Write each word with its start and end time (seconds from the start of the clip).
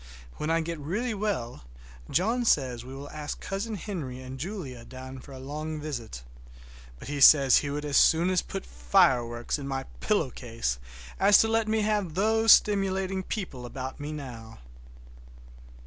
When 0.37 0.49
I 0.49 0.61
get 0.61 0.79
really 0.79 1.13
well 1.13 1.63
John 2.09 2.43
says 2.43 2.83
we 2.83 2.95
will 2.95 3.11
ask 3.11 3.39
Cousin 3.39 3.75
Henry 3.75 4.19
and 4.19 4.39
Julia 4.39 4.83
down 4.83 5.19
for 5.19 5.31
a 5.31 5.37
long 5.37 5.79
visit; 5.79 6.23
but 6.97 7.07
he 7.07 7.21
says 7.21 7.57
he 7.57 7.69
would 7.69 7.85
as 7.85 7.97
soon 7.97 8.35
put 8.47 8.65
fire 8.65 9.23
works 9.23 9.59
in 9.59 9.67
my 9.67 9.83
pillow 9.99 10.31
case 10.31 10.79
as 11.19 11.37
to 11.41 11.47
let 11.47 11.67
me 11.67 11.81
have 11.81 12.15
those 12.15 12.51
stimulating 12.51 13.21
people 13.21 13.63
about 13.63 13.99
now. 13.99 14.57